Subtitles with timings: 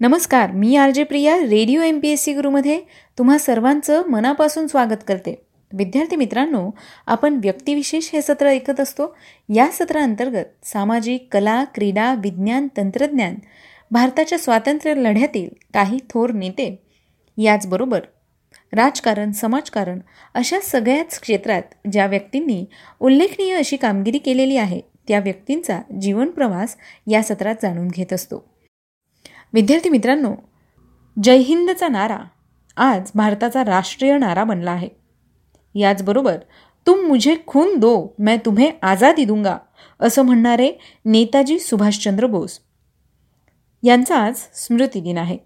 [0.00, 2.80] नमस्कार मी R J Priya radio M P S C गुरुमध्ये
[3.18, 5.42] तुम्हा सर्वांचं मनापासून स्वागत करते.
[5.72, 6.70] विद्यार्थी मित्रांनो
[7.06, 9.16] आपण व्यक्तिविशेष हे सत्र ऐकत असतो.
[9.54, 13.34] या सत्राअंतर्गत सामाजिक कला क्रीडा विज्ञान तंत्रज्ञान
[13.90, 16.84] भारताच्या स्वातंत्र्य लढ्यातील काही थोर नेते.
[17.38, 18.00] याचबरोबर
[18.72, 19.98] राजकारण समाजकारण
[20.34, 21.62] अशा सगळ्याच क्षेत्रात
[21.92, 22.64] ज्या व्यक्तींनी
[23.00, 26.76] उल्लेखनीय अशी कामगिरी केलेली आहे त्या व्यक्तींचा जीवनप्रवास
[27.06, 28.47] या सत्रात जाणून घेत असतो.
[29.52, 30.34] विद्यार्थी मित्रांनो
[31.22, 32.18] जय हिंदचा नारा
[32.76, 34.88] आज भारताचा राष्ट्रीय नारा बनला आहे.
[35.74, 36.36] याचबरोबर
[36.86, 39.56] तुम मुझे खून दो मैं तुम्हें आझादी दूंगा
[40.00, 40.72] असं म्हणणारे
[41.04, 42.58] नेताजी सुभाषचंद्र बोस
[43.82, 45.38] यांचा आज स्मृती दिन आहे.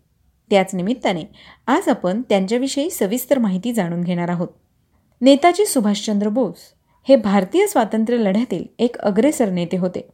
[0.50, 1.24] त्याच निमित्ताने
[1.66, 4.48] आज आपण त्यांच्याविषयी सविस्तर माहिती जाणून घेणार आहोत.
[5.20, 6.56] नेताजी सुभाषचंद्र बोस
[7.08, 10.08] हे भारतीय स्वातंत्र्य लढ्यातील एक अग्रेसर नेते होते.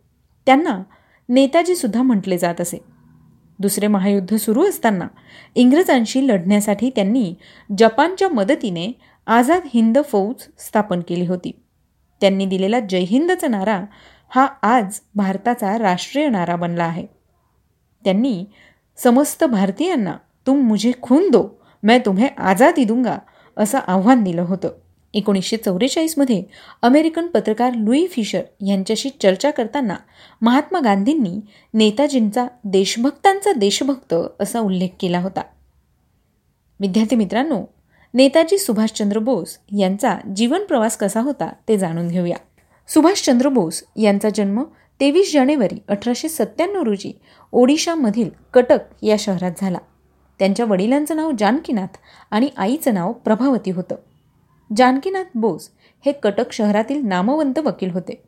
[0.46, 0.82] त्यांना
[1.28, 2.97] नेताजीसुद्धा म्हटले जात असे.
[3.58, 5.06] दुसरे महायुद्ध सुरू असताना
[5.54, 7.34] इंग्रजांशी लढण्यासाठी त्यांनी
[7.78, 8.92] जपानच्या मदतीने
[9.26, 11.50] आझाद हिंद फौज स्थापन केली होती.
[12.20, 13.84] त्यांनी दिलेला जय हिंदचा नारा
[14.28, 17.06] हा आज भारताचा राष्ट्रीय नारा बनला आहे.
[18.04, 18.44] त्यांनी
[18.96, 21.48] समस्त भारतीयांना तुम मुझे खून दो
[21.82, 23.18] मैं तुम्हें आझादी दूंगा
[23.56, 24.70] असं आव्हान दिलं होतं.
[25.14, 26.42] एकोणीसशे चौवेचाळीसमध्ये
[26.82, 29.94] अमेरिकन पत्रकार लुई फिशर यांच्याशी चर्चा करताना
[30.42, 31.40] महात्मा गांधींनी
[31.74, 35.42] नेताजींचा देशभक्तांचा देशभक्त असा उल्लेख केला होता.
[36.80, 37.64] विद्यार्थी मित्रांनो
[38.14, 42.36] नेताजी सुभाषचंद्र बोस यांचा जीवन प्रवास कसा होता ते जाणून घेऊया.
[42.88, 44.62] सुभाषचंद्र बोस यांचा जन्म
[45.00, 47.12] तेवीस जानेवारी अठराशे सत्त्याण्णव रोजी
[47.52, 49.78] ओडिशामधील कटक या शहरात झाला.
[50.38, 51.96] त्यांच्या वडिलांचं नाव जानकीनाथ
[52.30, 53.94] आणि आईचं नाव प्रभावती होतं.
[54.76, 55.70] जानकीनाथ बोस
[56.06, 58.22] हे कटक शहरातील नामवंत वकील होते.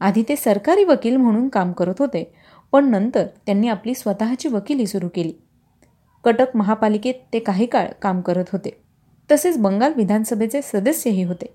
[0.00, 2.34] आधी ते सरकारी वकील म्हणून काम करत होते
[2.72, 5.32] पण नंतर त्यांनी आपली स्वतःची वकिली सुरू केली.
[6.24, 8.80] कटक महापालिकेत ते काही काळ काम करत होते.
[9.30, 11.54] तसेच बंगाल विधानसभेचे सदस्यही होते.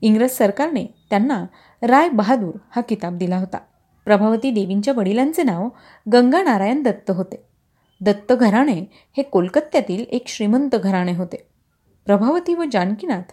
[0.00, 1.46] इंग्रज सरकारने त्यांना
[1.82, 3.58] राय बहादूर हा किताब दिला होता.
[4.04, 5.68] प्रभावती देवींच्या वडिलांचे नाव
[6.12, 7.42] गंगा नारायण दत्त होते.
[8.00, 8.84] दत्त घराणे
[9.16, 11.46] हे कोलकात्यातील एक श्रीमंत घराणे होते.
[12.06, 13.32] प्रभावती व जानकीनाथ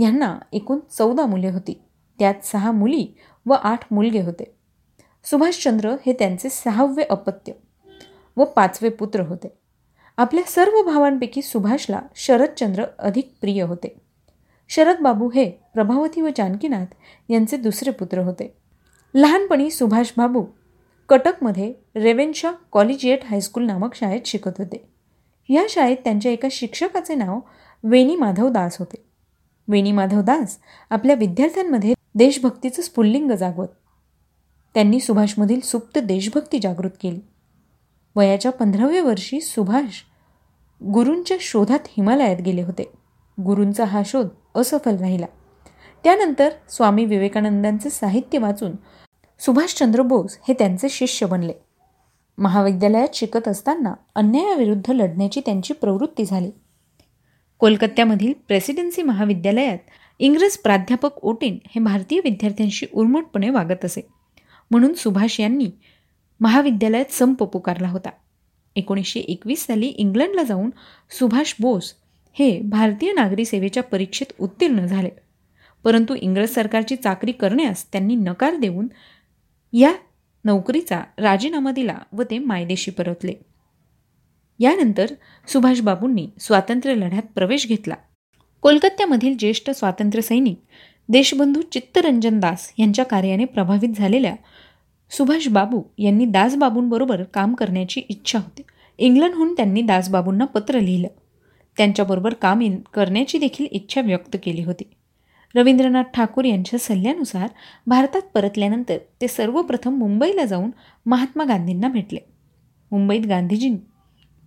[0.00, 1.82] यांना एकूण चौदा मुले होती.
[2.18, 3.06] त्यात सहा मुली
[3.46, 4.54] व आठ मुलगे होते.
[5.24, 7.52] सुभाषचंद्र हे त्यांचे सहावे अपत्य
[8.36, 9.58] व पाचवे पुत्र होते.
[10.16, 14.00] आपल्या सर्व भावांपैकी सुभाषला शरदचंद्र अधिक प्रिय होते.
[14.68, 16.86] शरदबाबू हे प्रभावती व जानकीनाथ
[17.28, 18.56] यांचे दुसरे पुत्र होते.
[19.14, 20.44] लहानपणी सुभाष बाबू
[21.08, 24.88] कटकमध्ये रेवेन्शा कॉलेजिएट हायस्कूल नामक शाळेत शिकत होते.
[25.48, 27.40] या शाळेत त्यांच्या एका शिक्षकाचे नाव
[27.84, 29.07] वेणी माधव दास होते.
[29.68, 30.58] वेणी माधव दास
[30.90, 33.66] आपल्या विद्यार्थ्यांमध्ये देशभक्तीचं स्फुल्लिंग जागवत.
[34.74, 37.20] त्यांनी सुभाषमधील सुप्त देशभक्ती जागृत केली.
[38.16, 40.02] वयाच्या पंधराव्या वर्षी सुभाष
[40.84, 42.92] गुरूंच्या शोधात हिमालयात गेले होते.
[43.40, 45.26] गुरूंचा हा शोध असफल राहिला.
[46.04, 48.72] त्यानंतर स्वामी विवेकानंदांचे साहित्य वाचून
[49.38, 51.52] सुभाषचंद्र बोस हे त्यांचे शिष्य बनले.
[52.38, 56.50] महाविद्यालयात शिकत असताना अन्यायाविरुद्ध लढण्याची त्यांची प्रवृत्ती झाली.
[57.58, 59.78] कोलकात्यामधील प्रेसिडेन्सी महाविद्यालयात
[60.18, 64.00] इंग्रज प्राध्यापक ओटेन हे भारतीय विद्यार्थ्यांशी उर्मटपणे वागत असे.
[64.70, 65.70] म्हणून सुभाष यांनी
[66.40, 68.10] महाविद्यालयात संप पुकारला होता.
[68.76, 70.70] एकोणीसशे एकवीस साली इंग्लंडला जाऊन
[71.10, 71.94] सुभाष बोस
[72.32, 75.10] हे भारतीय नागरी सेवेच्या परीक्षेत उत्तीर्ण झाले.
[75.84, 78.88] परंतु इंग्रज सरकारची चाकरी करण्यास त्यांनी नकार देऊन
[79.72, 79.92] या
[80.44, 83.32] नोकरीचा राजीनामा दिला व ते मायदेशी परतले.
[84.58, 85.06] यानंतर
[85.48, 87.94] सुभाषबाबूंनी स्वातंत्र्य लढ्यात प्रवेश घेतला.
[88.62, 90.60] कोलकात्यामधील ज्येष्ठ स्वातंत्र्य सैनिक
[91.08, 94.34] देशबंधू चित्तरंजन दास यांच्या कार्याने प्रभावित झालेल्या
[95.10, 98.62] सुभाषबाबू यांनी दासबाबूंबरोबर काम करण्याची इच्छा होती.
[98.98, 101.08] इंग्लंडहून त्यांनी दासबाबूंना पत्र लिहिलं.
[101.76, 102.60] त्यांच्याबरोबर काम
[102.94, 104.84] करण्याची देखील इच्छा व्यक्त केली होती.
[105.54, 107.48] रवींद्रनाथ ठाकूर यांच्या सल्ल्यानुसार
[107.86, 110.70] भारतात परतल्यानंतर ते सर्वप्रथम मुंबईला जाऊन
[111.06, 112.20] महात्मा गांधींना भेटले.
[112.90, 113.68] मुंबईत गांधीजी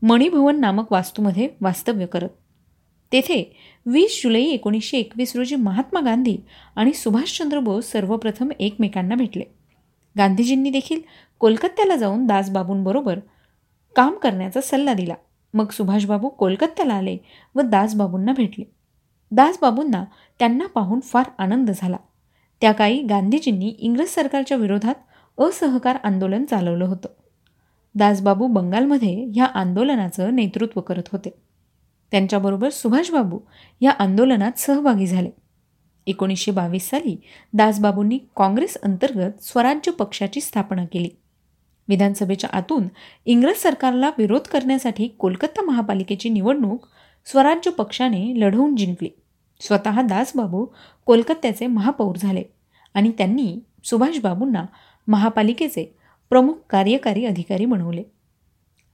[0.03, 2.29] मणिभवन नामक वास्तूमध्ये वास्तव्य करत.
[3.11, 3.55] तेथे
[3.85, 6.37] वीस जुलै एकोणीसशे एकवीस रोजी महात्मा गांधी
[6.75, 9.43] आणि सुभाषचंद्र बोस सर्वप्रथम एकमेकांना भेटले.
[10.17, 11.01] गांधीजींनी देखील
[11.39, 13.19] कोलकात्याला जाऊन दासबाबूंबरोबर
[13.95, 15.13] काम करण्याचा सल्ला दिला.
[15.53, 17.17] मग सुभाषबाबू कोलकात्याला आले
[17.55, 18.71] व दासबाबूंना भेटले.
[19.31, 20.05] दासबाबूंना
[20.39, 21.97] त्यांना पाहून फार आनंद झाला.
[22.61, 24.95] त्या काळी गांधीजींनी इंग्रज सरकारच्या विरोधात
[25.37, 27.07] असहकार आंदोलन चालवलं होतं.
[27.95, 31.29] दासबाबू बंगालमध्ये ह्या आंदोलनाचं नेतृत्व करत होते.
[32.11, 33.39] त्यांच्याबरोबर सुभाषबाबू
[33.81, 35.29] या आंदोलनात सहभागी झाले.
[36.07, 37.21] एकोणीसशे बावीस साली
[37.53, 41.09] दासबाबूंनी काँग्रेस अंतर्गत स्वराज्य पक्षाची स्थापना केली.
[41.87, 42.87] विधानसभेच्या आतून
[43.25, 46.87] इंग्रज सरकारला विरोध करण्यासाठी कोलकाता महापालिकेची निवडणूक
[47.25, 49.09] स्वराज्य पक्षाने लढवून जिंकली.
[49.61, 50.65] स्वतः दासबाबू
[51.05, 52.43] कोलकात्याचे महापौर झाले
[52.93, 54.65] आणि त्यांनी सुभाषबाबूंना
[55.07, 55.95] महापालिकेचे
[56.31, 58.03] प्रमुख कार्यकारी अधिकारी बनवले.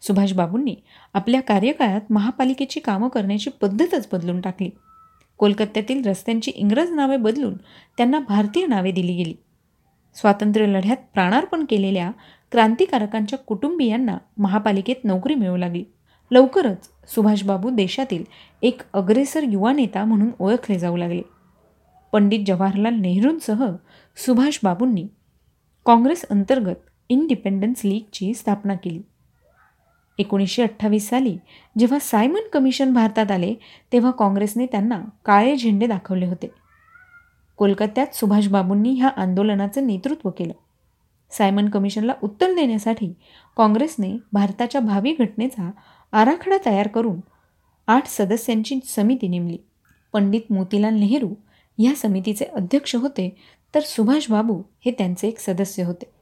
[0.01, 0.75] सुभाषबाबूंनी
[1.13, 4.69] आपल्या कार्यकाळात महापालिकेची कामं करण्याची पद्धतच बदलून टाकली.
[5.38, 7.54] कोलकात्यातील रस्त्यांची इंग्रज नावे बदलून
[7.98, 9.34] त्यांना भारतीय नावे दिली गेली.
[10.16, 12.12] स्वातंत्र्य लढ्यात प्राणार्पण केलेल्या
[12.51, 15.84] क्रांतिकारकांच्या कुटुंबियांना महापालिकेत नोकरी मिळू लागली.
[16.31, 18.24] लवकरच सुभाषबाबू देशातील
[18.62, 21.22] एक अग्रेसर युवा नेता म्हणून ओळखले जाऊ लागले.
[22.12, 23.75] पंडित जवाहरलाल नेहरूंसह
[24.25, 25.07] सुभाषबाबूंनी
[25.86, 26.75] काँग्रेस अंतर्गत
[27.09, 29.01] इंडिपेंडन्स लीगची स्थापना केली.
[30.19, 31.38] एकोणीसशे अठ्ठावीस साली
[31.80, 33.54] जेव्हा सायमन कमिशन भारतात आले
[33.94, 36.51] तेव्हा काँग्रेसने त्यांना काळे झेंडे दाखवले होते.
[37.57, 40.54] कोलकात्यात सुभाषबाबूंनी ह्या आंदोलनाचं नेतृत्व केलं.
[41.31, 43.13] सायमन कमिशनला उत्तर देण्यासाठी
[43.57, 45.71] काँग्रेसने भारताच्या भावी घटनेचा
[46.12, 47.19] आराखडा तयार करून
[47.88, 49.57] आठ सदस्यांची समिती नेमली.
[50.13, 51.33] पंडित मोतीलाल नेहरू
[51.77, 53.36] ह्या समितीचे अध्यक्ष होते
[53.75, 56.17] तर सुभाषबाबू हे त्यांचे एक सदस्य होते.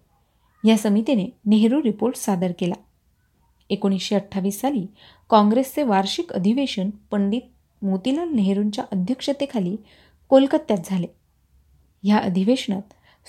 [0.66, 2.74] या समितीने नेहरू रिपोर्ट सादर केला.
[3.70, 4.86] एकोणीसशे अठ्ठावीस साली
[5.30, 7.42] काँग्रेसचे वार्षिक अधिवेशन पंडित
[7.82, 9.76] मोतीलाल नेहरूंच्या अध्यक्षतेखाली
[10.30, 11.08] कोलकात्यात झाले.
[12.04, 12.82] या अधिवेशनात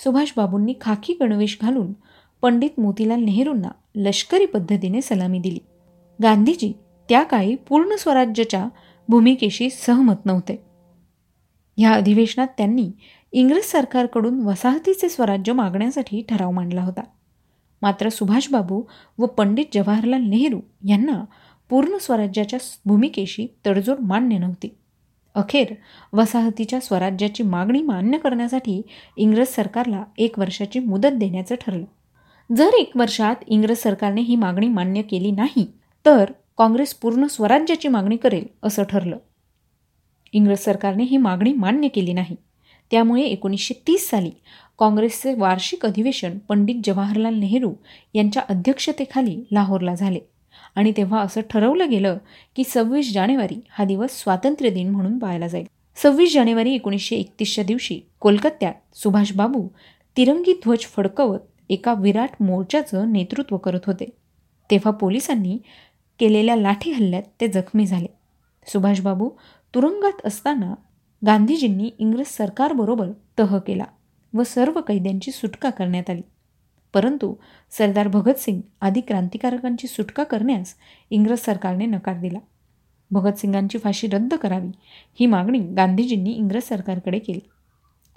[0.03, 1.93] सुभाषबाबूंनी खाकी गणवेश घालून
[2.41, 5.59] पंडित मोतीलाल नेहरूंना लष्करी पद्धतीने सलामी दिली.
[6.23, 6.73] गांधीजी
[7.09, 8.67] त्या काळी पूर्ण स्वराज्याच्या
[9.07, 10.63] भूमिकेशी सहमत नव्हते.
[11.77, 12.91] या अधिवेशनात त्यांनी
[13.31, 17.01] इंग्रज सरकारकडून वसाहतीचे स्वराज्य मागण्यासाठी ठराव मांडला होता.
[17.81, 18.83] मात्र सुभाषबाबू
[19.17, 21.25] व पंडित जवाहरलाल नेहरू यांना
[21.69, 24.75] पूर्ण स्वराज्याच्या भूमिकेशी तडजोड मान्य नव्हती.
[25.35, 25.73] अखेर
[26.13, 28.81] वसाहतीच्या स्वराज्याची मागणी मान्य करण्यासाठी
[29.17, 31.85] इंग्रज सरकारला एक वर्षाची मुदत देण्याचं ठरलं.
[32.55, 35.67] जर एक वर्षात इंग्रज सरकारने ही मागणी मान्य केली नाही
[36.05, 39.17] तर काँग्रेस पूर्ण स्वराज्याची मागणी करेल असं ठरलं.
[40.33, 42.35] इंग्रज सरकारने ही मागणी मान्य केली नाही.
[42.91, 44.31] त्यामुळे एकोणीसशे तीस साली
[44.79, 47.73] काँग्रेसचे वार्षिक अधिवेशन पंडित जवाहरलाल नेहरू
[48.13, 50.19] यांच्या अध्यक्षतेखाली लाहोरला झाले.
[50.75, 52.17] आणि तेव्हा असं ठरवलं गेलं
[52.55, 55.65] की सव्वीस जानेवारी हा दिवस स्वातंत्र्य दिन म्हणून पाळला जाईल.
[55.95, 59.67] सव्वीस जानेवारी एकोणीसशे एकतीसच्या दिवशी कोलकात्यात सुभाषबाबू
[60.17, 61.39] तिरंगी ध्वज फडकवत
[61.69, 64.09] एका विराट मोर्चाचं नेतृत्व करत होते.
[64.71, 65.57] तेव्हा पोलिसांनी
[66.19, 68.07] केलेल्या लाठी हल्ल्यात ते जखमी झाले.
[68.67, 69.29] सुभाषबाबू
[69.75, 70.73] तुरुंगात असताना
[71.25, 73.83] गांधीजींनी इंग्रज सरकारबरोबर तह केला
[74.33, 76.21] व सर्व कैद्यांची सुटका करण्यात आली.
[76.93, 77.35] परंतु
[77.71, 80.73] सरदार भगतसिंग आदी क्रांतिकारकांची सुटका करण्यास
[81.09, 82.39] इंग्रज सरकारने नकार दिला.
[83.11, 84.69] भगतसिंगांची फाशी रद्द करावी
[85.19, 87.39] ही मागणी गांधीजींनी इंग्रज सरकारकडे केली.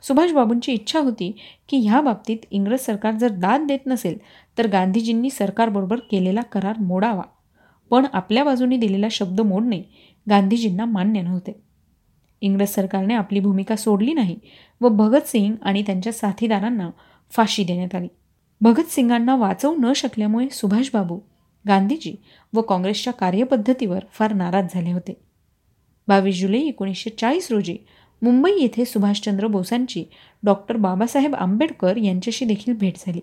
[0.02, 1.36] सुभाषबाबूंची इच्छा होती
[1.68, 4.18] की ह्या बाबतीत इंग्रज सरकार जर दाद देत नसेल
[4.58, 7.22] तर गांधीजींनी सरकारबरोबर केलेला करार मोडावा.
[7.90, 9.82] पण आपल्या बाजूने दिलेला शब्द मोडणे
[10.30, 11.69] गांधीजींना मान्य नव्हते.
[12.40, 14.38] इंग्रज सरकारने आपली भूमिका सोडली नाही
[14.80, 16.90] व भगतसिंग आणि त्यांच्या साथीदारांना
[17.30, 18.08] फाशी देण्यात आली.
[18.60, 21.18] भगतसिंगांना वाचवू न शकल्यामुळे सुभाषबाबू
[21.68, 22.16] गांधीजी
[22.52, 25.20] व काँग्रेसच्या कार्यपद्धतीवर फार नाराज झाले होते.
[26.08, 27.76] बावीस जुलै एकोणीसशे चाळीस रोजी
[28.22, 30.04] मुंबई येथे सुभाषचंद्र बोसांची
[30.42, 33.20] डॉक्टर बाबासाहेब आंबेडकर यांच्याशी देखील भेट झाली.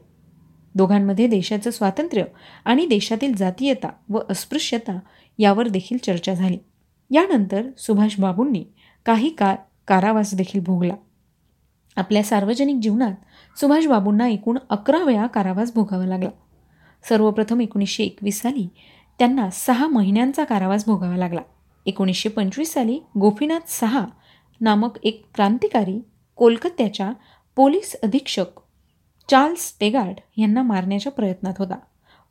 [0.76, 2.24] दोघांमध्ये देशाचं स्वातंत्र्य
[2.66, 5.00] आणि देशातील जातीयता व अस्पृश्यता
[5.38, 6.58] यावर देखील चर्चा झाली.
[7.12, 8.66] यानंतर सुभाषबाबूंनी
[9.08, 9.56] काही काळ
[9.88, 10.94] कारावास देखील भोगला.
[11.96, 13.14] आपल्या सार्वजनिक जीवनात
[13.60, 16.30] सुभाषबाबूंना एकूण अकरा वेळा कारावास भोगावा लागला.
[17.10, 18.68] सर्वप्रथम एकोणीसशे एकवीस साली
[19.20, 21.40] त्यांना सहा महिन्यांचा कारावास भोगावा लागला.
[21.86, 24.06] एकोणीसशे पंचवीस साली गोपीनाथ सहा
[24.62, 26.00] नामक एक क्रांतिकारी
[26.36, 27.12] कोलकात्याच्या
[27.56, 28.60] पोलीस अधीक्षक
[29.30, 31.76] चार्ल्स टेगार्ड यांना मारण्याच्या प्रयत्नात होता.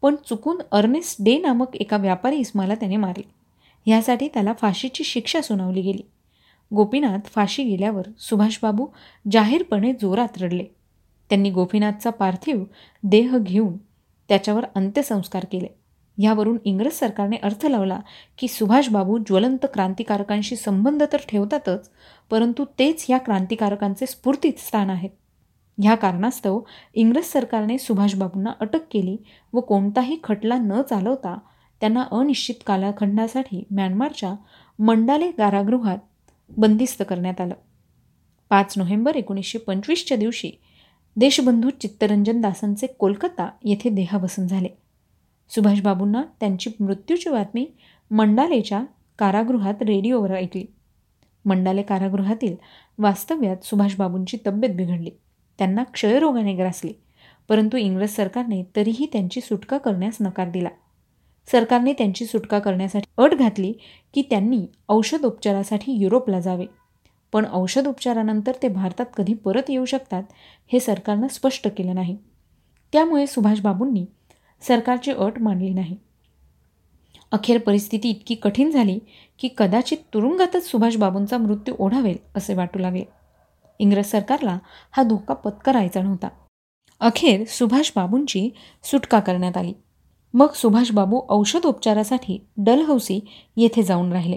[0.02, 3.28] पण चुकून अर्नेस्ट डे नामक एका व्यापारी इस्माला त्याने मारले.
[3.86, 6.02] ह्यासाठी त्याला फाशीची शिक्षा सुनावली गेली.
[6.74, 8.86] गोपीनाथ फाशी गेल्यावर सुभाषबाबू
[9.32, 10.64] जाहीरपणे जोरात रडले.
[11.30, 12.64] त्यांनी गोपीनाथचा पार्थिव
[13.02, 13.76] देह घेऊन
[14.28, 15.66] त्याच्यावर अंत्यसंस्कार केले.
[16.18, 18.00] यावरून इंग्रज सरकारने अर्थ लावला
[18.38, 21.90] की सुभाषबाबू ज्वलंत क्रांतिकारकांशी संबंध तर ठेवतातच
[22.30, 25.10] परंतु तेच या क्रांतिकारकांचे स्फूर्तीत स्थान आहेत.
[25.82, 26.60] ह्या कारणास्तव
[26.94, 29.16] इंग्रज सरकारने सुभाषबाबूंना अटक केली
[29.52, 31.38] व कोणताही खटला न चालवता
[31.80, 34.34] त्यांना अनिश्चित कालखंडासाठी म्यानमारच्या
[34.78, 35.98] मंडाले कारागृहात
[36.48, 37.54] बंदिस्त करण्यात आलं.
[38.50, 40.50] पाच नोव्हेंबर एकोणीसशे पंचवीसच्या दिवशी
[41.16, 44.68] देशबंधू चित्तरंजन दासांचे कोलकाता येथे देहावसन झाले.
[45.48, 47.70] सुभाषबाबूंना त्यांची मृत्यूची बातमी
[48.10, 48.84] मंडालेच्या
[49.18, 50.66] कारागृहात रेडिओवर ऐकली.
[51.44, 52.56] मंडाले कारागृहातील
[52.98, 55.10] वास्तव्यात सुभाषबाबूंची तब्येत बिघडली.
[55.58, 56.92] त्यांना क्षयरोगाने ग्रासले.
[57.48, 60.68] परंतु इंग्रज सरकारने तरीही त्यांची सुटका करण्यास नकार दिला.
[61.50, 63.72] सरकारने त्यांची सुटका करण्यासाठी अट घातली
[64.14, 66.66] की त्यांनी औषधोपचारासाठी युरोपला जावे.
[67.32, 70.22] पण औषधोपचारानंतर ते भारतात कधी परत येऊ शकतात
[70.72, 72.16] हे सरकारनं स्पष्ट केलं नाही.
[72.92, 74.06] त्यामुळे सुभाषबाबूंनी
[74.60, 75.96] सरकारची अट मानली नाही.
[77.32, 78.98] अखेर परिस्थिती इतकी कठीण झाली
[79.38, 83.04] की कदाचित तुरुंगातच सुभाषबाबूंचा मृत्यू ओढावेल असे वाटू लागले.
[83.78, 84.58] इंग्रज सरकारला
[84.92, 86.28] हा धोका पत्करायचा नव्हता.
[87.00, 88.50] अखेर सुभाषबाबूंची
[88.82, 89.72] सुटका करण्यात आली.
[90.38, 93.20] मग सुभाषबाबू औषधोपचारासाठी डलहौसी
[93.56, 94.36] येथे जाऊन राहिले.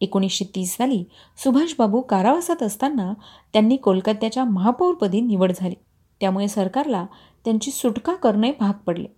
[0.00, 1.04] एकोणीसशे तीस साली
[1.44, 3.12] सुभाषबाबू कारावासात असताना
[3.52, 5.74] त्यांनी कोलकात्याच्या महापौरपदी निवड झाली.
[6.20, 7.06] त्यामुळे सरकारला
[7.44, 9.08] त्यांची सुटका करणे भाग पडले.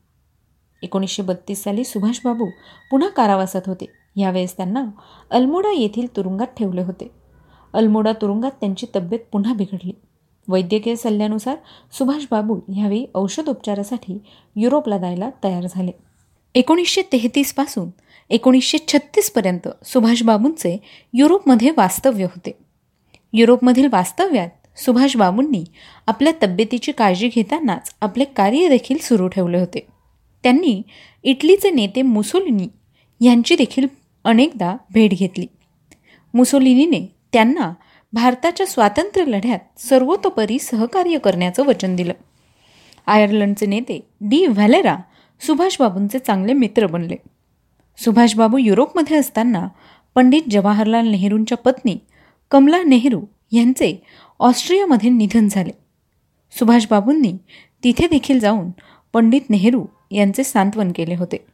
[0.83, 2.47] एकोणीसशे बत्तीस साली सुभाषबाबू
[2.91, 3.87] पुन्हा कारावासात होते.
[4.17, 4.85] यावेळेस त्यांना
[5.31, 7.11] अल्मोडा येथील तुरुंगात ठेवले होते.
[7.73, 9.93] अल्मोडा तुरुंगात त्यांची तब्येत पुन्हा बिघडली.
[10.49, 11.57] वैद्यकीय सल्ल्यानुसार
[11.99, 14.19] सुभाषबाबू ह्यावेळी औषधोपचारासाठी
[14.57, 15.91] युरोपला जायला तयार झाले.
[16.55, 17.89] एकोणीसशे तेहतीसपासून
[18.31, 20.81] एकोणीसशे छत्तीसपर्यंत सुभाषबाबूंचे
[21.13, 22.53] युरोपमध्ये वास्तव्य होते.
[23.33, 25.65] युरोपमधील वास्तव्यात सुभाषबाबूंनी
[26.07, 29.87] आपल्या तब्येतीची काळजी घेतानाच आपले कार्य देखील सुरू ठेवले होते.
[30.43, 30.83] त्यांनी
[31.23, 32.69] इटलीचे नेते मुसोलिनी
[33.27, 33.87] यांची देखील
[34.25, 35.47] अनेकदा भेट घेतली.
[36.35, 37.75] मुसोलिनीने त्यांना
[38.15, 42.13] भारताच्या स्वातंत्र्य लढ्यात सर्वतोपरी सहकार्य करण्याचं वचन दिलं.
[43.07, 44.97] आयर्लंडचे नेते डी व्हॅलेरा
[45.47, 47.17] सुभाषबाबूंचे चांगले मित्र बनले.
[47.99, 49.69] सुभाषबाबू युरोपमध्ये असताना
[50.15, 51.97] पंडित जवाहरलाल नेहरूंच्या पत्नी
[52.51, 54.03] कमला नेहरू यांचे
[54.41, 55.73] ऑस्ट्रियामध्ये निधन झाले.
[56.59, 57.33] सुभाषबाबूंनी
[57.85, 58.71] तिथे देखील जाऊन
[59.13, 61.45] पंडित नेहरू यांचे सांत्वन केले होते.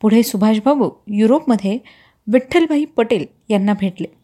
[0.00, 1.78] पुढे सुभाषबाबू युरोपमध्ये
[2.26, 4.19] विठ्ठलभाई पटेल यांना भेटले.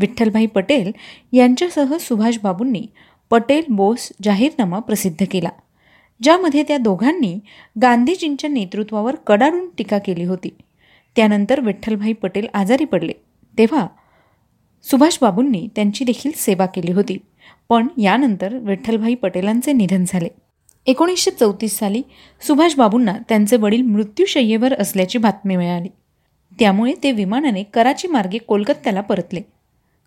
[0.00, 0.92] विठ्ठलभाई पटेल
[1.32, 2.86] यांच्यासह सुभाषबाबूंनी
[3.30, 5.48] पटेल बोस जाहीरनामा प्रसिद्ध केला
[6.22, 7.38] ज्यामध्ये त्या दोघांनी
[7.82, 10.48] गांधीजींच्या नेतृत्वावर कडाडून टीका केली होती.
[11.16, 13.12] त्यानंतर विठ्ठलभाई पटेल आजारी पडले
[13.58, 13.86] तेव्हा
[14.90, 17.18] सुभाषबाबूंनी त्यांची देखील सेवा केली होती.
[17.68, 20.28] पण यानंतर विठ्ठलभाई पटेलांचे निधन झाले.
[20.86, 22.02] एकोणीसशे चौतीस साली
[22.46, 25.88] सुभाषबाबूंना त्यांचे वडील मृत्यूशय्येवर असल्याची बातमी मिळाली.
[26.58, 29.40] त्यामुळे ते विमानाने कराची मार्गे कोलकात्याला परतले.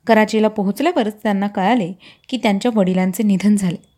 [0.08, 1.94] कराचीला पोहोचल्यावरच त्यांना कळाले
[2.30, 3.92] की त्यांच्या वडिलांचे निधन झाले.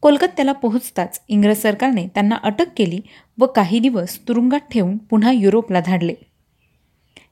[0.00, 3.00] कोलकात्याला पोहोचताच इंग्रज सरकारने त्यांना अटक केली
[3.38, 6.14] व काही दिवस तुरुंगात ठेवून पुन्हा युरोपला धाडले.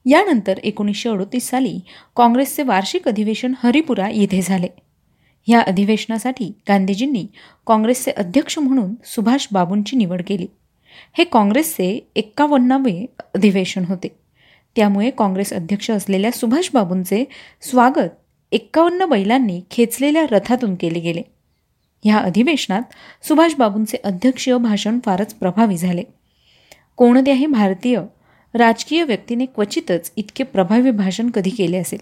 [0.06, 1.80] यानंतर एकोणीसशे अडोतीस साली
[2.16, 4.68] काँग्रेसचे वार्षिक अधिवेशन हरिपुरा येथे झाले.
[5.46, 7.26] या अधिवेशनासाठी गांधीजींनी
[7.66, 10.46] काँग्रेसचे अध्यक्ष म्हणून सुभाष बाबूंची निवड केली.
[11.18, 14.19] हे काँग्रेसचे एक्कावन्नावे अधिवेशन होते.
[14.76, 17.24] त्यामुळे काँग्रेस अध्यक्ष असलेल्या सुभाषबाबूंचे
[17.62, 18.08] स्वागत
[18.52, 21.22] एक्कावन्न बैलांनी खेचलेल्या रथातून केले गेले.
[22.04, 22.82] ह्या अधिवेशनात
[23.22, 26.02] सुभाषबाबूंचे अध्यक्षीय भाषण फारच प्रभावी झाले.
[26.96, 28.00] कोणत्याही भारतीय
[28.54, 32.00] राजकीय व्यक्तीने क्वचितच इतके प्रभावी भाषण कधी केले असेल?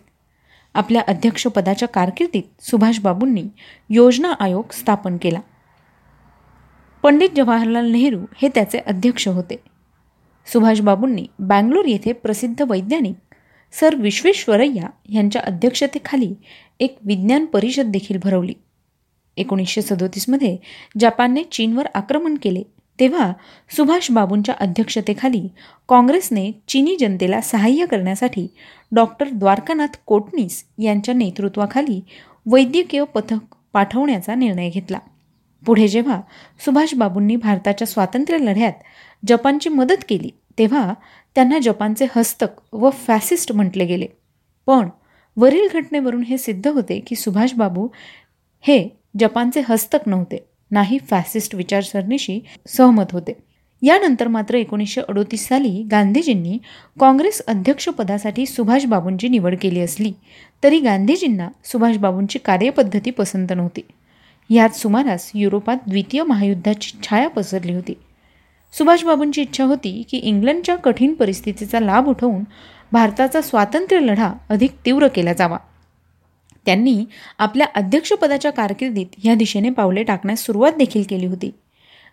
[0.75, 3.45] आपल्या अध्यक्षपदाच्या कारकिर्दीत सुभाषबाबूंनी
[3.91, 5.41] योजना आयोग स्थापन केला.
[7.03, 9.57] पंडित जवाहरलाल नेहरू हे त्याचे अध्यक्ष होते.
[10.53, 13.17] सुभाषबाबूंनी बँगलोर येथे प्रसिद्ध वैज्ञानिक
[13.81, 16.35] सर विश्वेश्वरय्या यांच्या अध्यक्षतेखाली
[16.81, 18.55] एक विज्ञान परिषद देखील भरवली.
[19.37, 20.57] एकोणीसशे सदोतीसमध्ये
[21.01, 22.63] जपानने चीनवर आक्रमण केले
[23.01, 23.33] तेव्हा
[23.77, 25.49] सुभाषबाबूंच्या अध्यक्षतेखाली
[25.89, 28.47] काँग्रेसने चीनी जनतेला सहाय्य करण्यासाठी
[28.93, 32.01] डॉक्टर द्वारकानाथ कोटणीस यांच्या नेतृत्वाखाली
[32.47, 34.99] वैद्यकीय पथक पाठवण्याचा निर्णय घेतला.
[35.67, 36.21] पुढे जेव्हा
[36.65, 38.73] सुभाषबाबूंनी भारताच्या स्वातंत्र्य लढ्यात
[39.27, 40.95] जपानची मदत केली तेव्हा
[41.35, 44.07] त्यांना जपानचे हस्तक व फॅसिस्ट म्हटले गेले.
[44.67, 44.89] पण
[45.37, 47.89] वरील घटनेवरून हे सिद्ध होते की सुभाषबाबू
[48.61, 53.33] हे जपानचे हस्तक नव्हते नाही फॅसिस्ट विचारसरणीशी सहमत होते.
[53.83, 56.59] यानंतर मात्र एकोणीसशे अडोतीस साली गांधीजींनी
[57.01, 60.13] काँग्रेस अध्यक्षपदासाठी सुभाषबाबूंची निवड केली असली
[60.63, 63.81] तरी गांधीजींना सुभाषबाबूंची कार्यपद्धती पसंत नव्हती.
[64.51, 67.95] यात सुमारास युरोपात द्वितीय महायुद्धाची छाया पसरली होती.
[68.75, 72.43] सुभाषबाबूंची इच्छा होती की इंग्लंडच्या कठीण परिस्थितीचा लाभ उठवून
[72.93, 75.59] भारताचा स्वातंत्र्य लढा अधिक तीव्र केला जावा.
[76.67, 77.05] त्यांनी
[77.39, 81.51] आपल्या अध्यक्षपदाच्या कारकिर्दीत या दिशेने पावले टाकण्यास सुरुवात देखील केली होती.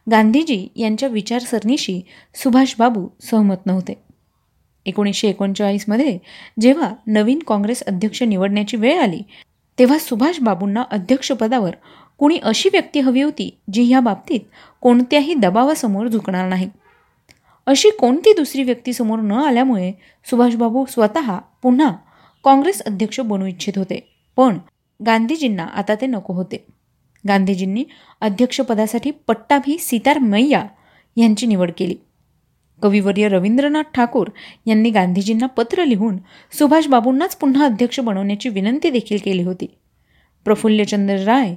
[0.08, 2.02] गांधीजी यांच्या विचारसरणीशी
[2.36, 3.94] सुभाषबाबू सहमत नव्हते.
[4.86, 6.18] एकोणीसशे एकोणचाळीसमध्ये
[6.62, 9.22] जेव्हा नवीन काँग्रेस अध्यक्ष निवडण्याची वेळ आली
[9.78, 11.76] तेव्हा सुभाषबाबूंना अध्यक्षपदावर
[12.20, 14.40] कुणी अशी व्यक्ती हवी होती जी ह्या बाबतीत
[14.86, 16.70] कोणत्याही दबावासमोर झुकणार नाही.
[17.65, 19.92] अशी कोणती दुसरी व्यक्ती समोर न आल्यामुळे
[20.30, 21.92] सुभाषबाबू स्वतः पुन्हा
[22.44, 24.18] काँग्रेस अध्यक्ष बनू इच्छित होते.
[24.36, 24.58] पण
[25.06, 26.65] गांधीजींना आता ते नको होते.
[27.27, 27.84] गांधीजींनी
[28.22, 30.65] अध्यक्षपदासाठी पट्टाभी सीतार मैया
[31.15, 31.96] यांची निवड केली.
[32.82, 34.27] कविवर्य रवींद्रनाथ ठाकूर
[34.65, 36.18] यांनी गांधीजींना पत्र लिहून
[36.58, 39.65] सुभाषबाबूंनाच पुन्हा अध्यक्ष बनवण्याची विनंती देखील केली होती.
[40.46, 41.56] प्रफुल्लचंद्र राय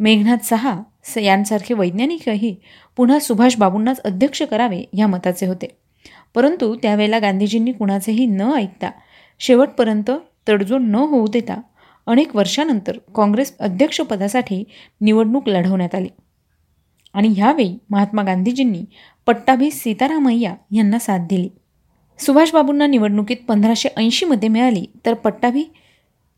[0.00, 0.82] मेघनाथ सहा
[1.20, 2.56] यांसारखे वैज्ञानिकही
[2.96, 5.66] पुन्हा सुभाषबाबूंनाच अध्यक्ष करावे या मताचे होते.
[6.34, 8.90] परंतु त्यावेळेला गांधीजींनी कुणाचेही न ऐकता
[9.38, 10.10] शेवटपर्यंत
[10.48, 11.60] तडजोड न होऊ देता
[12.06, 14.64] अनेक वर्षानंतर काँग्रेस अध्यक्षपदासाठी
[15.00, 16.08] निवडणूक लढवण्यात आली.
[17.14, 18.84] आणि ह्यावेळी महात्मा गांधीजींनी
[19.26, 21.48] पट्टाभी सीतारामय्या यांना साथ दिली.
[22.18, 25.64] सुभाषबाबूंना निवडणुकीत पंधराशे ऐंशीमध्ये मिळाली तर पट्टाभी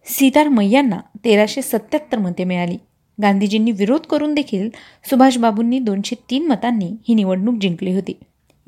[0.07, 2.78] सीतारमय्यांना तेराशे सत्याहत्तर मते मिळाली.
[3.23, 4.69] गांधीजींनी विरोध करून देखील
[5.11, 8.12] सुभाषबाबूंनी दोनशे तीन मतांनी ही निवडणूक जिंकली होती.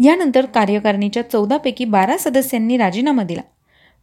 [0.04, 3.40] यानंतर कार्यकारिणीच्या चौदापैकी बारा सदस्यांनी राजीनामा दिला.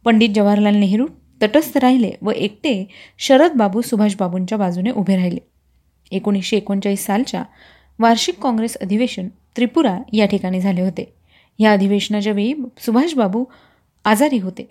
[0.04, 1.06] पंडित जवाहरलाल नेहरू
[1.42, 5.40] तटस्थ राहिले व एकटे शरद बाबू सुभाषबाबूंच्या बाजूने उभे राहिले.
[6.10, 7.44] एकोणीसशे एकोणचाळीस सालच्या
[7.98, 11.14] वार्षिक काँग्रेस अधिवेशन त्रिपुरा या ठिकाणी झाले होते.
[11.58, 13.44] या अधिवेशनाच्या वेळी सुभाषबाबू
[14.04, 14.70] आजारी होते.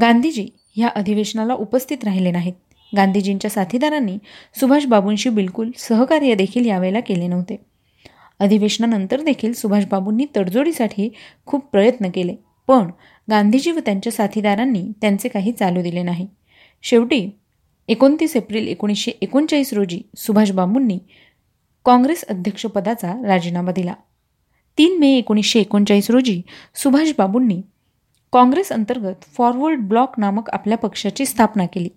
[0.00, 2.52] गांधीजी या अधिवेशनाला उपस्थित राहिले नाहीत.
[2.96, 4.18] गांधीजींच्या साथीदारांनी
[4.60, 7.56] सुभाषबाबूंशी बिलकुल सहकार्य देखील यावेळेला केले नव्हते.
[8.40, 11.08] अधिवेशनानंतर देखील सुभाषबाबूंनी तडजोडीसाठी
[11.46, 12.34] खूप प्रयत्न केले
[12.68, 12.90] पण
[13.30, 16.26] गांधीजी व त्यांच्या साथीदारांनी त्यांचे काही चालू दिले नाही.
[16.82, 17.30] शेवटी
[17.88, 20.98] एकोणतीस एप्रिल एकोणीसशे एकोणचाळीस रोजी सुभाषबाबूंनी
[21.84, 23.94] काँग्रेस अध्यक्षपदाचा राजीनामा दिला.
[24.78, 26.40] तीन मे एकोणीसशे एकोणचाळीस रोजी
[26.74, 27.60] सुभाषबाबूंनी
[28.32, 31.88] काँग्रेस अंतर्गत फॉरवर्ड ब्लॉक नामक आपल्या पक्षाची स्थापना केली.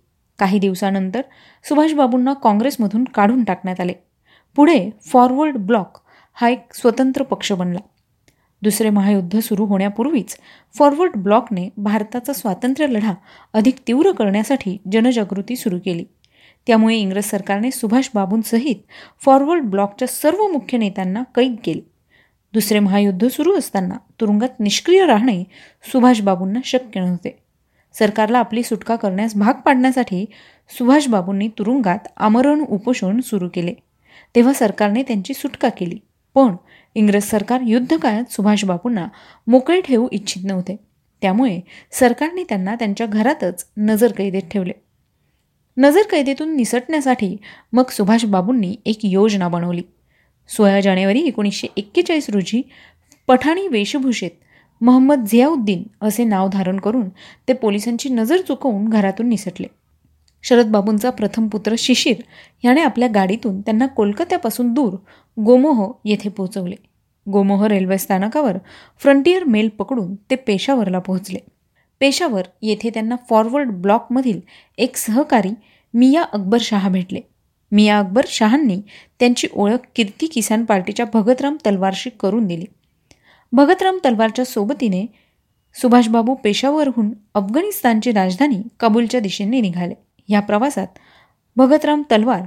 [0.41, 1.21] काही दिवसानंतर
[1.63, 3.93] सुभाषबाबूंना काँग्रेसमधून काढून टाकण्यात आले.
[4.55, 5.97] पुढे फॉरवर्ड ब्लॉक
[6.33, 7.79] हा एक स्वतंत्र पक्ष बनला.
[8.61, 10.37] दुसरे महायुद्ध सुरू होण्यापूर्वीच
[10.77, 13.13] फॉरवर्ड ब्लॉकने भारताचा स्वातंत्र्य लढा
[13.53, 16.05] अधिक तीव्र करण्यासाठी जनजागृती सुरू केली.
[16.67, 18.75] त्यामुळे इंग्रज सरकारने सुभाषबाबूंसहित
[19.25, 21.81] फॉरवर्ड ब्लॉकच्या सर्व मुख्य नेत्यांना कैद केले.
[22.53, 25.43] दुसरे महायुद्ध सुरू असताना तुरुंगात निष्क्रिय राहणे
[25.83, 27.50] सुभाषबाबूंना शक्य नव्हते.
[27.93, 30.25] सरकारला आपली सुटका करण्यास भाग पाडण्यासाठी
[30.77, 33.73] सुभाषबाबूंनी तुरुंगात आमरण उपोषण सुरू केले.
[34.35, 35.99] तेव्हा सरकारने त्यांची सुटका केली.
[36.35, 36.55] पण
[36.95, 39.07] इंग्रज सरकार युद्धकाळात सुभाषबाबूंना
[39.47, 40.75] मोकळे ठेवू इच्छित नव्हते.
[41.21, 41.59] त्यामुळे
[41.91, 44.73] सरकारने त्यांना त्यांच्या घरातच नजरकैदेत ठेवले.
[45.77, 47.37] नजरकैदेतून निसटण्यासाठी
[47.73, 49.81] मग सुभाषबाबूंनी एक योजना बनवली.
[50.49, 52.61] सोळा जानेवारी एकोणीसशे एक्केचाळीस रोजी
[53.27, 54.31] पठाणी वेशभूषेत
[54.81, 57.09] मोहम्मद झियाउद्दीन असे नाव धारण करून
[57.47, 59.67] ते पोलिसांची नजर चुकवून घरातून निसटले.
[60.43, 62.21] शरदबाबूंचा प्रथम पुत्र शिशिर
[62.63, 64.93] याने आपल्या गाडीतून त्यांना कोलकात्यापासून दूर
[65.45, 66.75] गोमोह येथे पोहोचवले.
[67.31, 68.57] गोमोह रेल्वे स्थानकावर
[68.99, 71.39] फ्रंटियर मेल पकडून ते पेशावरला पोहोचले.
[71.99, 74.39] पेशावर येथे त्यांना फॉरवर्ड ब्लॉकमधील
[74.77, 75.53] एक सहकारी
[75.93, 77.19] मिया अकबर शहा भेटले.
[77.71, 78.81] मिया अकबर शहांनी
[79.19, 82.65] त्यांची ओळख कीर्ती किसान पार्टीच्या भगतराम तलवारशी करून दिली.
[83.53, 85.05] भगतराम तलवारच्या सोबतीने
[85.81, 89.93] सुभाषबाबू पेशावरहून अफगाणिस्तानची राजधानी काबूलच्या दिशेने निघाले.
[90.29, 90.87] या प्रवासात
[91.55, 92.41] भगतराम तलवार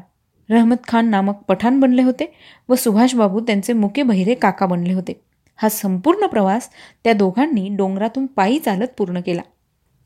[0.50, 2.32] रहमत खान नामक पठाण बनले होते
[2.68, 5.20] व सुभाषबाबू त्यांचे मुके बहिरे काका बनले होते.
[5.56, 6.68] हा संपूर्ण प्रवास
[7.04, 9.42] त्या दोघांनी डोंगरातून पायी चालत पूर्ण केला.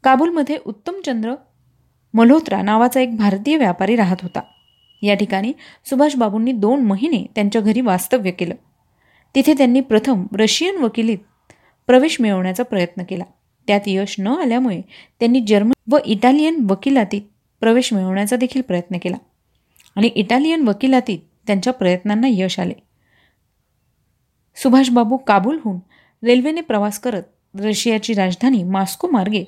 [0.04, 1.34] काबूलमध्ये उत्तमचंद्र
[2.14, 4.40] मल्होत्रा नावाचा एक भारतीय व्यापारी राहत होता.
[5.02, 5.52] या ठिकाणी
[5.90, 8.54] सुभाषबाबूंनी दोन महिने त्यांच्या घरी वास्तव्य केलं.
[9.34, 11.18] तिथे त्यांनी प्रथम रशियन वकिलीत
[11.86, 13.24] प्रवेश मिळवण्याचा प्रयत्न केला.
[13.66, 14.80] त्यात यश न आल्यामुळे
[15.20, 17.22] त्यांनी जर्मन व इटालियन वकिलातीत
[17.60, 19.16] प्रवेश मिळवण्याचा देखील प्रयत्न केला.
[19.96, 22.74] आणि इटालियन वकिलातीत त्यांच्या प्रयत्नांना यश आले.
[24.56, 25.78] सुभाषबाबू काबूलहून
[26.26, 27.22] रेल्वेने प्रवास करत
[27.60, 29.44] रशियाची राजधानी मास्को मार्गे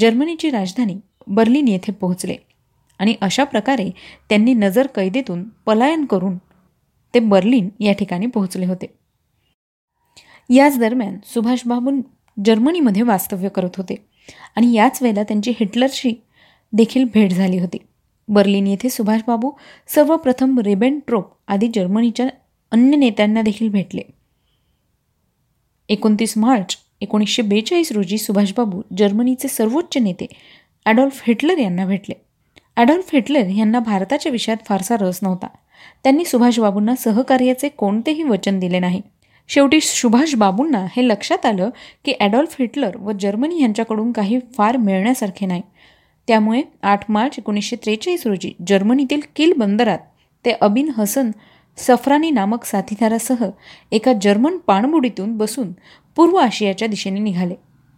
[0.00, 2.36] जर्मनीची राजधानी बर्लिन येथे पोहोचले.
[2.98, 3.90] आणि अशा प्रकारे
[4.28, 6.36] त्यांनी नजर कैदेतून पलायन करून
[7.14, 8.99] ते बर्लिन या ठिकाणी पोहोचले होते.
[10.50, 11.90] याच दरम्यान सुभाषबाबू
[12.44, 13.94] जर्मनीमध्ये वास्तव्य करत होते.
[14.56, 16.12] आणि याच वेळेला त्यांची हिटलरशी
[16.72, 17.78] देखील भेट झाली होती.
[18.28, 19.50] बर्लिन येथे सुभाषबाबू
[19.88, 22.28] सर्वप्रथम रेबेन ट्रोप आदी जर्मनीच्या
[22.70, 24.02] अन्य नेत्यांना देखील भेटले.
[25.88, 30.26] एकोणतीस मार्च एकोणीसशे बेचाळीस रोजी सुभाषबाबू जर्मनीचे सर्वोच्च नेते
[30.86, 32.14] ॲडॉल्फ हिटलर यांना भेटले.
[32.76, 35.46] ॲडॉल्फ हिटलर यांना भारताच्या विषयात फारसा रस नव्हता.
[36.02, 39.00] त्यांनी सुभाषबाबूंना सहकार्याचे कोणतेही वचन दिले नाही.
[39.50, 41.70] शेवटी सुभाषबाबूंना हे लक्षात आलं
[42.04, 45.62] की ॲडॉल्फ हिटलर व जर्मनी यांच्याकडून काही फार मिळण्यासारखे नाही.
[46.28, 49.98] त्यामुळे आठ मार्च एकोणीसशे त्रेचाळीस रोजी जर्मनीतील किल बंदरात
[50.44, 51.30] ते अबिन हसन
[51.78, 53.44] सफरानी नामक साथीदारासह
[53.92, 55.72] एका जर्मन पाणबुडीतून बसून
[56.16, 57.54] पूर्व आशियाच्या दिशेने निघाले.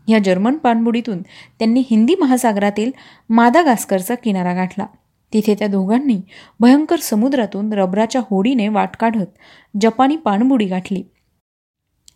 [0.09, 1.23] या जर्मन पाणबुडीतून
[1.59, 2.91] त्यांनी हिंदी महासागरातील
[3.31, 4.87] मादागास्करचा किनारा गाठला.
[5.33, 6.21] तिथे त्या दोघांनी
[6.61, 9.39] भयंकर समुद्रातून रबराच्या होडीने वाट काढत
[9.81, 11.03] जपानी पाणबुडी गाठली.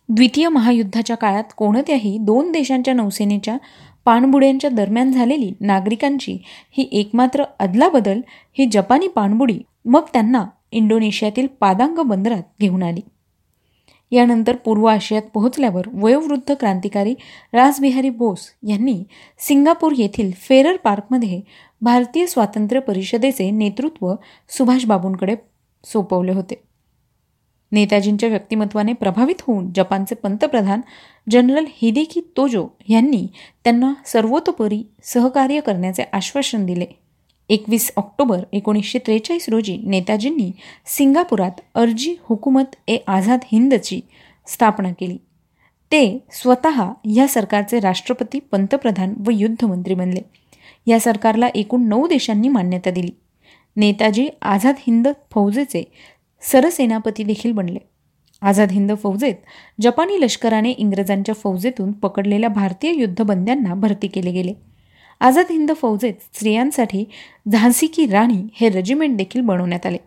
[0.09, 3.57] द्वितीय महायुद्धाच्या काळात कोणत्याही दोन देशांच्या नौसेनेच्या
[4.05, 6.37] पाणबुड्यांच्या दरम्यान झालेली नागरिकांची
[6.71, 8.21] ही एकमात्र अदलाबदल
[8.57, 13.01] ही जपानी पाणबुडी मग त्यांना इंडोनेशियातील पादांग बंदरात घेऊन आली.
[14.11, 17.13] यानंतर पूर्व आशियात पोहोचल्यावर वयोवृद्ध क्रांतिकारी
[17.53, 19.03] राजबिहारी बोस यांनी
[19.39, 21.41] सिंगापूर येथील फेरर पार्कमध्ये
[21.81, 24.13] भारतीय स्वातंत्र्य परिषदेचे नेतृत्व
[24.49, 25.35] सुभाषबाबूंकडे
[25.83, 26.66] सोपवले होते.
[27.71, 30.81] नेताजींच्या व्यक्तिमत्वाने प्रभावित होऊन जपानचे पंतप्रधान
[31.29, 33.27] जनरल हिदेकी तोजो यांनी
[33.63, 36.85] त्यांना सर्वतोपरी सहकार्य करण्याचे आश्वासन दिले.
[37.49, 40.51] एकवीस ऑक्टोबर एकोणीसशे त्रेचाळीस रोजी नेताजींनी
[40.85, 44.01] सिंगापुरात अर्जी हुकूमत ए आझाद हिंदची
[44.47, 45.17] स्थापना केली.
[45.91, 50.21] ते स्वतः या सरकारचे राष्ट्रपती पंतप्रधान व युद्धमंत्री बनले.
[50.87, 53.11] या सरकारला एकूण नऊ देशांनी मान्यता दिली.
[53.75, 55.91] नेताजी आझाद हिंद फौजेचे
[56.41, 57.79] सरसेनापती देखील बनले.
[58.41, 59.35] आझाद हिंद फौजेत
[59.81, 64.53] जपानी लष्कराने इंग्रजांच्या फौजेतून पकडलेल्या भारतीय युद्धबंद्यांना भरती केले गेले.
[65.19, 67.05] आझाद हिंद फौजेत स्त्रियांसाठी
[67.51, 69.97] झांसी की राणी हे रेजिमेंट देखील बनवण्यात आले.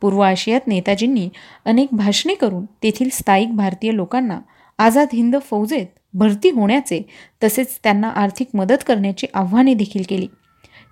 [0.00, 1.28] पूर्व आशियात नेताजींनी
[1.64, 4.40] अनेक भाषणे करून तेथील स्थायिक भारतीय लोकांना
[4.78, 7.02] आझाद हिंद फौजेत भरती होण्याचे
[7.44, 10.26] तसेच त्यांना आर्थिक मदत करण्याची आव्हाने देखील केली.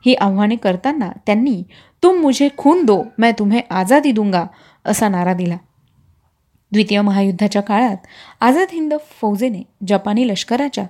[0.06, 1.62] ही आव्हाने करताना त्यांनी
[2.02, 4.44] तुम मुझे खून दो मैं तुम्हें आझादी दूंगा
[4.84, 5.56] असा नारा दिला.
[6.72, 7.96] द्वितीय महायुद्धाच्या काळात
[8.40, 10.84] आझाद हिंद फौजेने जपानी लष्कराच्या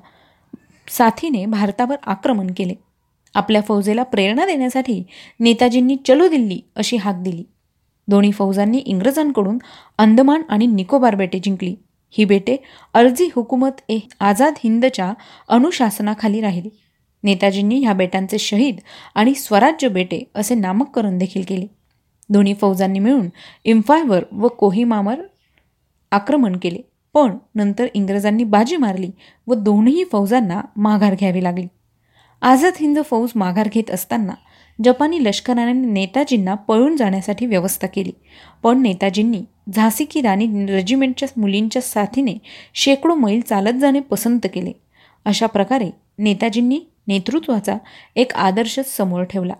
[0.88, 2.74] साथीने भारतावर आक्रमण केले.
[3.34, 5.02] आपल्या फौजेला प्रेरणा देण्यासाठी
[5.40, 7.44] नेताजींनी चलो दिल्ली अशी हाक दिली.
[8.08, 9.58] दोन्ही फौजांनी इंग्रजांकडून
[9.98, 11.74] अंदमान आणि निकोबार बेटे जिंकली.
[12.10, 12.56] ही बेटे
[12.94, 15.12] अर्जी हुकूमत ए आझाद हिंदच्या
[15.48, 16.68] अनुशासनाखाली राहिली.
[17.24, 18.76] नेताजींनी ह्या बेटांचे शहीद
[19.14, 21.66] आणि स्वराज्य बेटे असे नामकरण देखील केले.
[22.28, 23.28] दोन्ही फौजांनी मिळून
[23.64, 25.20] इम्फायवर व कोहिमावर
[26.10, 26.78] आक्रमण केले.
[27.14, 29.10] पण नंतर इंग्रजांनी बाजी मारली
[29.46, 31.66] व दोन्ही फौजांना माघार घ्यावी लागली.
[32.42, 34.32] आझाद हिंद फौज माघार घेत असताना
[34.84, 38.12] जपानी लष्कराने नेताजींना पळून जाण्यासाठी व्यवस्था केली.
[38.62, 42.34] पण नेताजींनी झासी की राणी रेजिमेंटच्या मुलींच्या साथीने
[42.74, 44.72] शेकडो मैल चालत जाणे पसंत केले.
[45.24, 47.76] अशा प्रकारे नेताजींनी नेतृत्वाचा
[48.16, 49.54] एक आदर्श समोर ठेवला.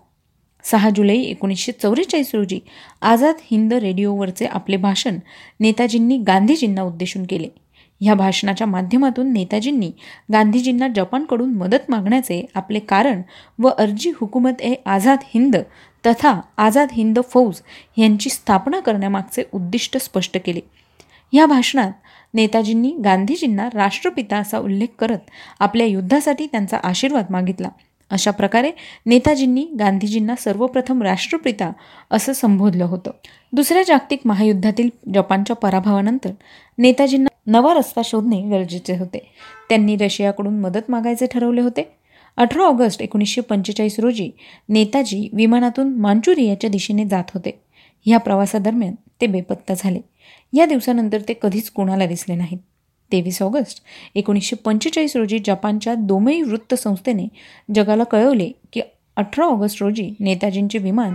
[0.64, 2.60] सहा जुलै एकोणीसशे चौवेचाळीस रोजी
[3.02, 5.18] आझाद हिंद रेडिओवरचे आपले भाषण
[5.60, 7.48] नेताजींनी गांधीजींना उद्देशून केले.
[8.00, 9.90] ह्या भाषणाच्या माध्यमातून नेताजींनी
[10.32, 13.22] गांधीजींना जपानकडून मदत मागण्याचे आपले कारण
[13.58, 15.56] व अर्जी हुकूमत ए आझाद हिंद
[16.06, 17.60] तथा आझाद हिंद फौज
[17.96, 20.60] यांची स्थापना करण्यामागचे उद्दिष्ट स्पष्ट केले.
[21.32, 21.92] या भाषणात
[22.34, 25.18] नेताजींनी गांधीजींना राष्ट्रपिता असा उल्लेख करत
[25.60, 27.68] आपल्या युद्धासाठी त्यांचा आशीर्वाद मागितला.
[28.10, 28.70] अशा प्रकारे
[29.06, 31.72] नेताजींनी गांधीजींना सर्वप्रथम राष्ट्रपिता
[32.10, 33.10] असं संबोधलं होतं.
[33.52, 36.30] दुसऱ्या जागतिक महायुद्धातील जपानच्या पराभवानंतर
[36.78, 39.32] नेताजींना नवा रस्ता शोधणे गरजेचे होते.
[39.68, 41.92] त्यांनी रशियाकडून मदत मागायचे ठरवले होते.
[42.36, 44.30] अठरा ऑगस्ट एकोणीसशे पंचेचाळीस रोजी
[44.68, 47.60] नेताजी विमानातून मांचुरियाच्या दिशेने जात होते.
[48.06, 50.00] ह्या प्रवासादरम्यान ते बेपत्ता झाले.
[50.52, 52.58] या दिवसानंतर ते कधीच कुणाला दिसले नाहीत.
[53.12, 53.82] तेवीस ऑगस्ट
[54.14, 57.28] एकोणीसशे पंचेचाळीस रोजी जपानच्या दोमेई वृत्तसंस्थेने
[57.74, 58.80] जगाला कळवले की
[59.16, 61.14] अठरा ऑगस्ट रोजी नेताजींचे विमान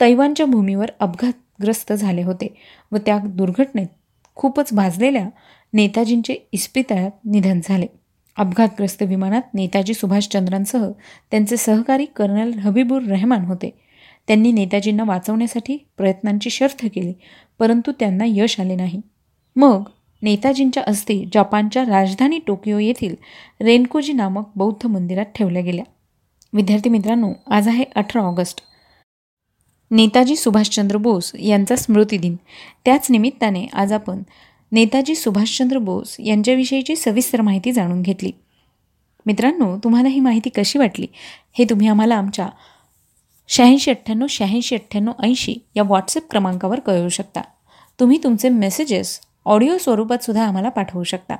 [0.00, 2.54] तैवानच्या भूमीवर अपघातग्रस्त झाले होते
[2.92, 3.86] व त्या दुर्घटनेत
[4.34, 5.28] खूपच भाजलेल्या
[5.72, 7.86] नेताजींचे इस्पितळात निधन झाले.
[8.36, 10.90] अपघातग्रस्त विमानात नेताजी सुभाषचंद्रांसह
[11.30, 13.85] त्यांचे सहकारी कर्नल हबीबुर रहमान होते.
[14.26, 17.12] त्यांनी नेताजींना वाचवण्यासाठी प्रयत्नांची शर्थ केली
[17.58, 19.00] परंतु त्यांना यश आले नाही.
[19.56, 19.82] मग
[20.22, 23.14] नेताजींच्या अस्थी जपानच्या राजधानी टोकियो येथील
[23.60, 25.84] रेनकोजी नामक बौद्ध मंदिरात ठेवल्या गेल्या.
[26.52, 28.60] विद्यार्थी मित्रांनो आज आहे अठरा ऑगस्ट.
[29.90, 32.36] नेताजी सुभाषचंद्र बोस यांचा स्मृतिदिन
[32.84, 34.22] त्याच निमित्ताने आज आपण
[34.72, 38.32] नेताजी सुभाषचंद्र बोस यांच्याविषयीची सविस्तर माहिती जाणून घेतली.
[39.26, 41.06] मित्रांनो तुम्हाला ही माहिती कशी वाटली
[41.58, 42.48] हे तुम्ही आम्हाला आमच्या
[43.48, 47.40] शहाऐंशी अठ्ठ्याण्णव शहाऐंशी अठ्ठ्याण्णव ऐंशी या व्हॉट्सअप क्रमांकावर कळवू शकता.
[48.00, 51.36] तुम्ही तुमचे मेसेजेस ऑडिओ स्वरूपातसुद्धा आम्हाला पाठवू शकता.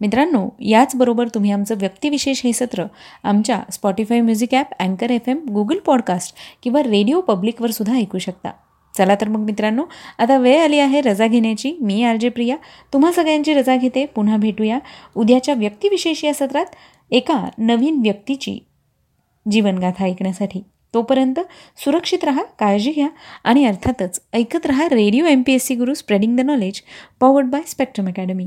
[0.00, 2.84] मित्रांनो याचबरोबर तुम्ही आमचं व्यक्तिविशेष हे सत्र
[3.24, 8.50] आमच्या स्पॉटीफाय म्युझिक ॲप अँकर एफ एम गुगल पॉडकास्ट किंवा रेडिओ पब्लिकवर सुद्धा ऐकू शकता.
[8.94, 9.84] चला तर मग मित्रांनो
[10.18, 11.76] आता वेळ आली आहे रजा घेण्याची.
[11.80, 12.56] मी आर जे प्रिया.
[12.92, 14.06] तुम्हा सगळ्यांची रजा घेते.
[14.06, 14.78] पुन्हा भेटूया
[15.16, 16.74] उद्याच्या व्यक्तिविशेष या सत्रात
[17.10, 18.58] एका नवीन व्यक्तीची
[19.50, 20.62] जीवनगाथा ऐकण्यासाठी.
[20.94, 21.40] तोपर्यंत
[21.84, 23.08] सुरक्षित राहा काळजी घ्या
[23.44, 26.80] आणि अर्थातच ऐकत राहा radio M P S C Guru spreading the knowledge
[27.20, 28.46] powered by Spectrum Academy